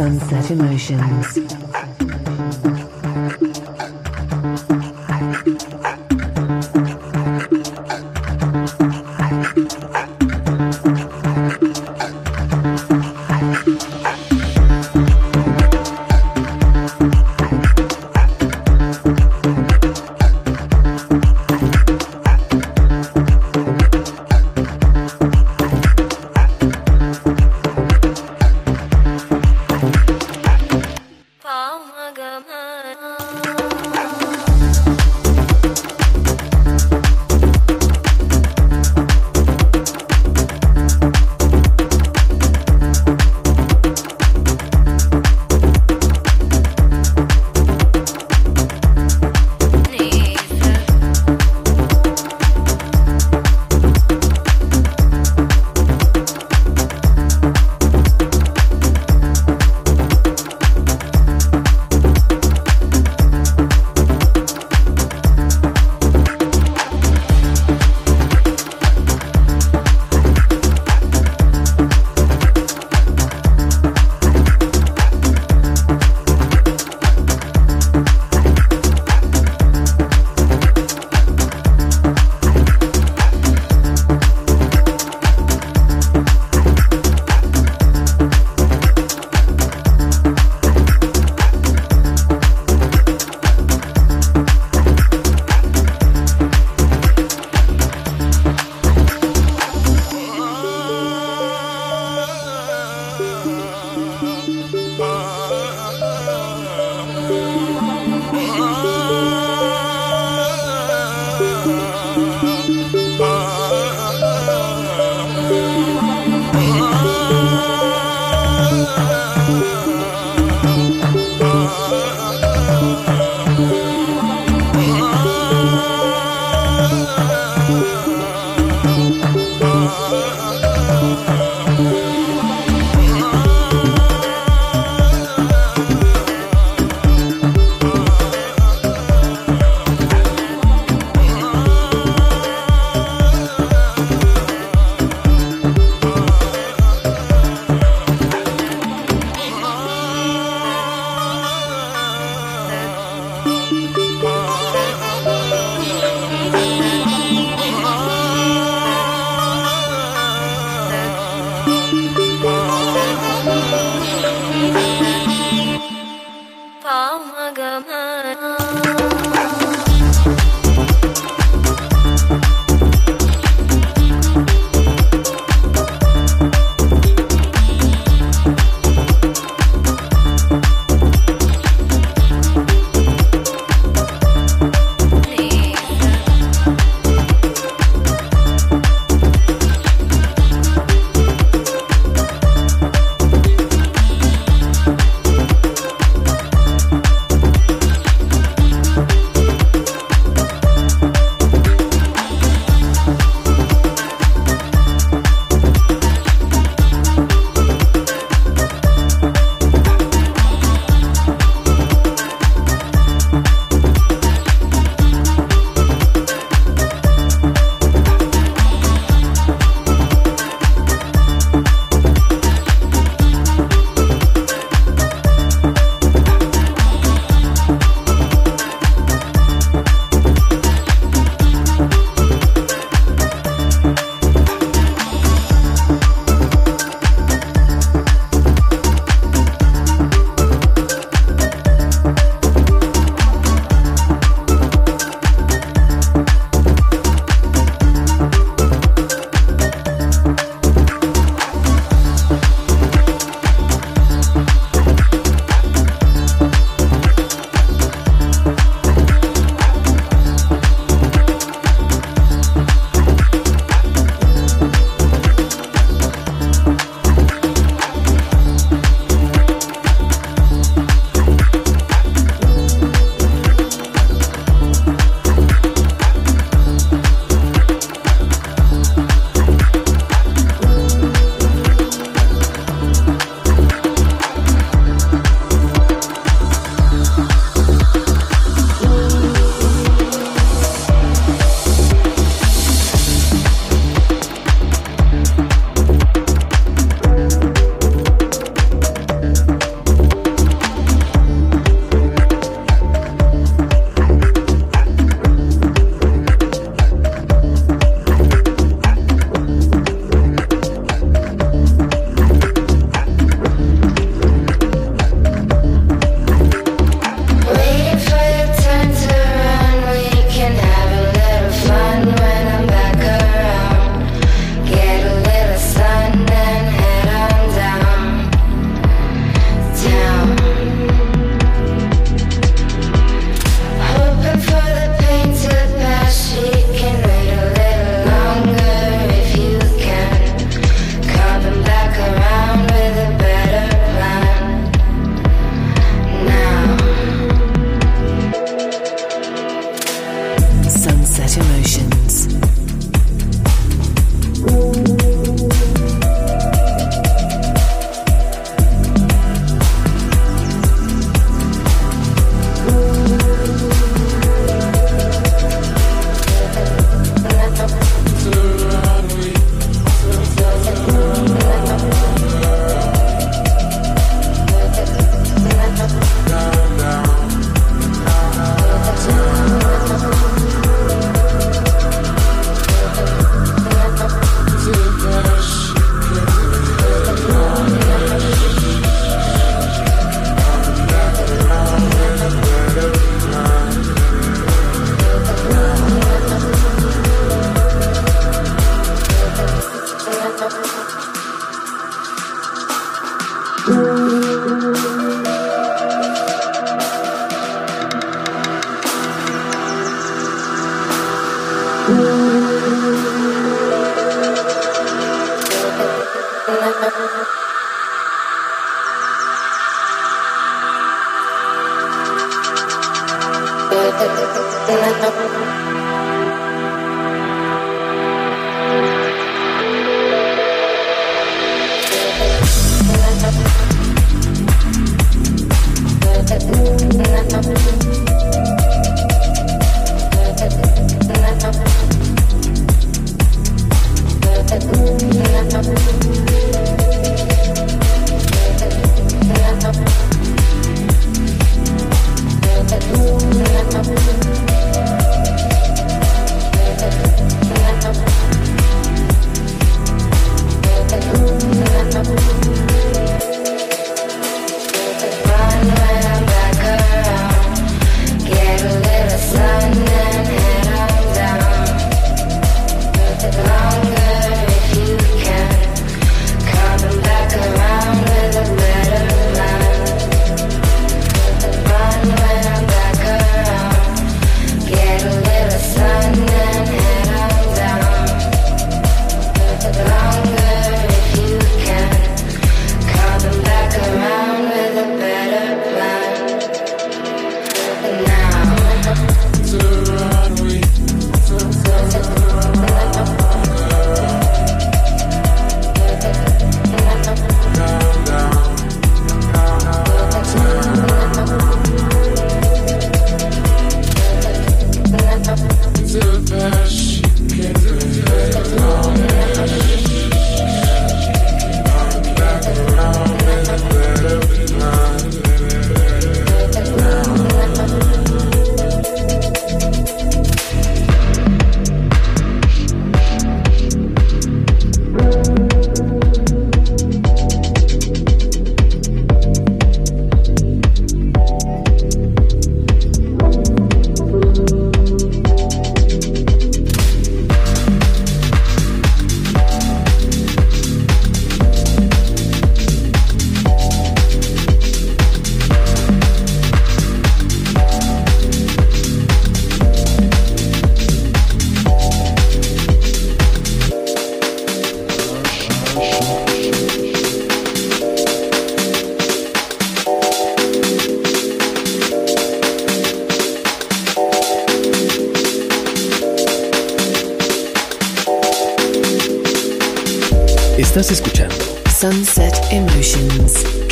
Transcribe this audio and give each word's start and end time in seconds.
Sunset 0.00 0.50
Emotions. 0.52 1.59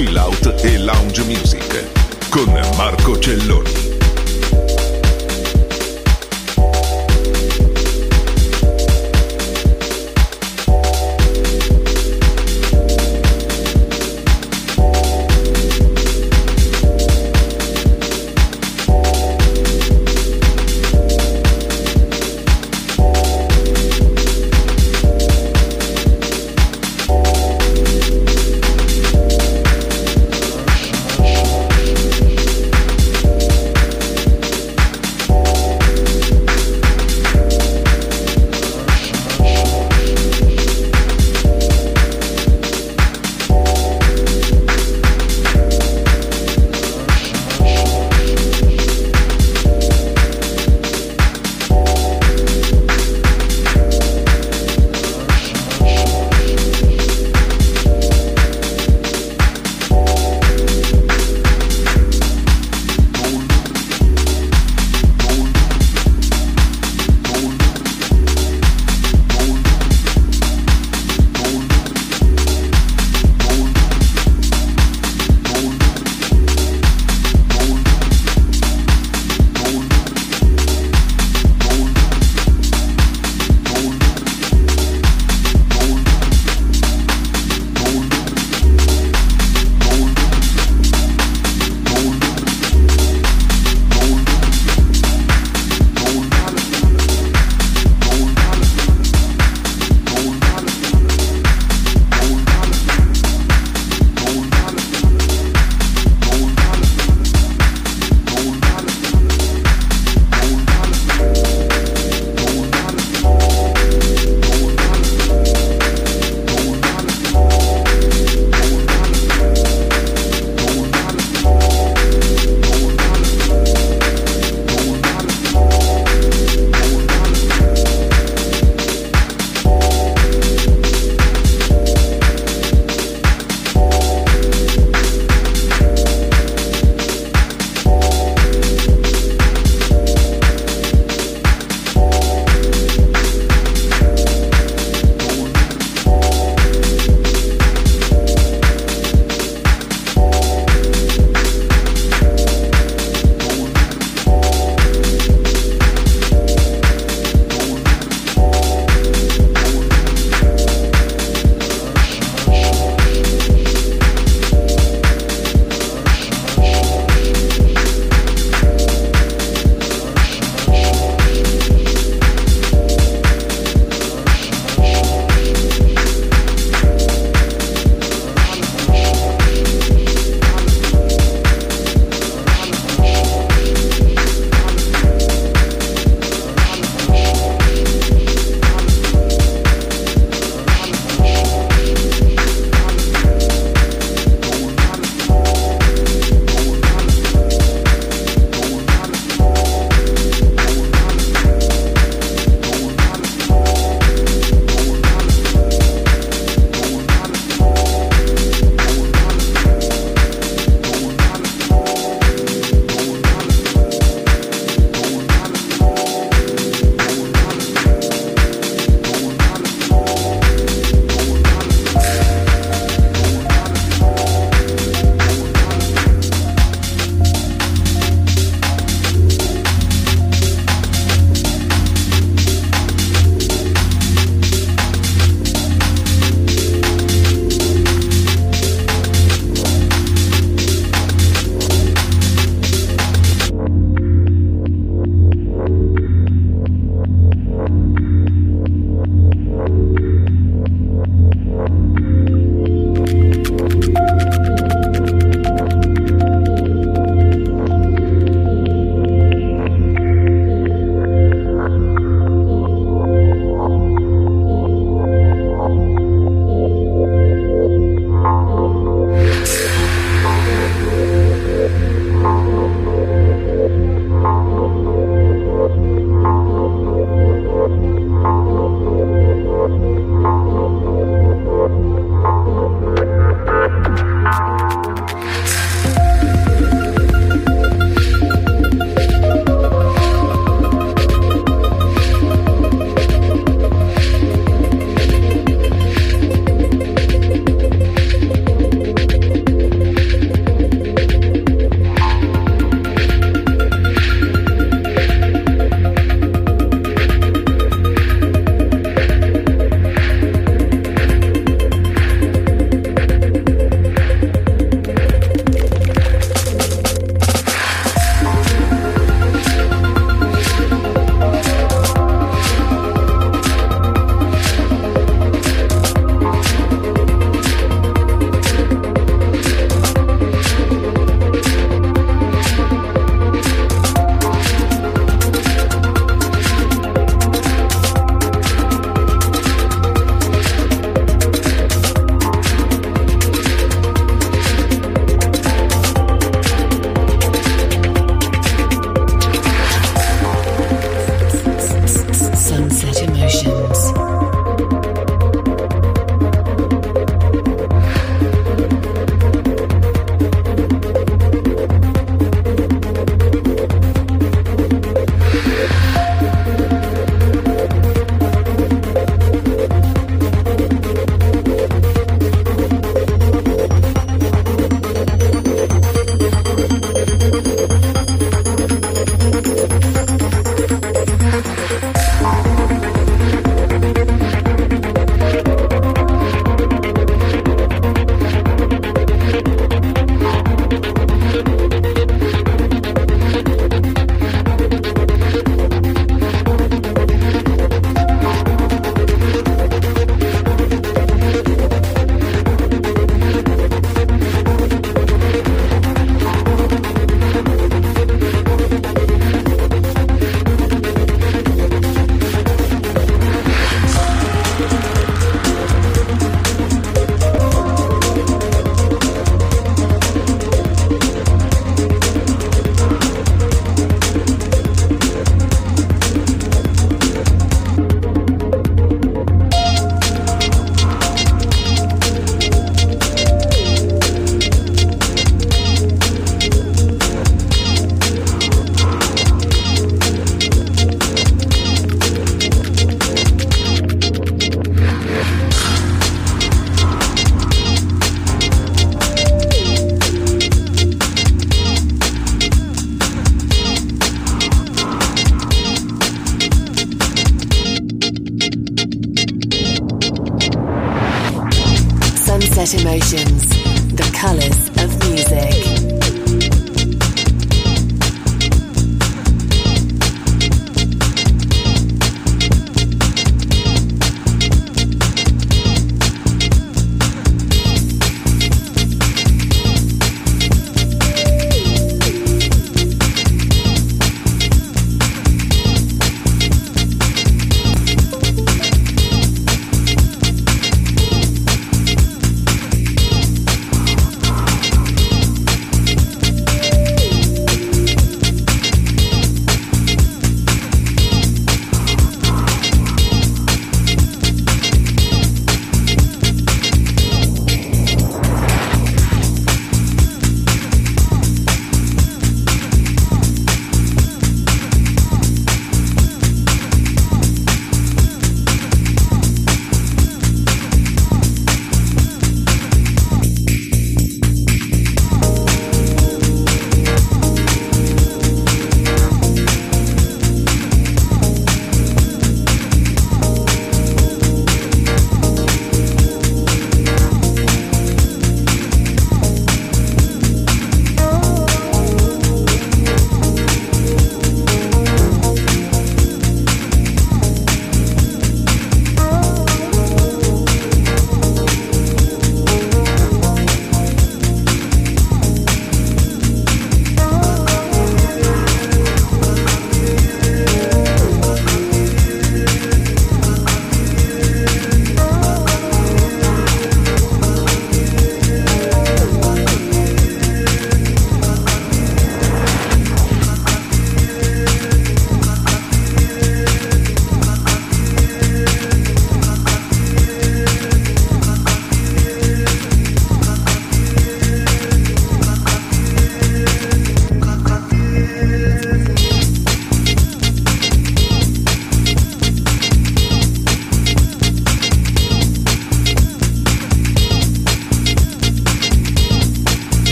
Chill 0.00 0.16
Out 0.16 0.64
e 0.64 0.78
Lounge 0.78 1.22
Music 1.24 2.30
con 2.30 2.50
Marco 2.74 3.18
Celloni. 3.18 3.89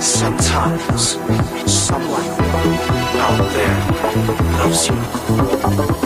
sometimes 0.00 1.18
someone 1.70 2.24
out 3.20 3.52
there 3.52 3.78
loves 4.58 4.88
you. 4.88 6.05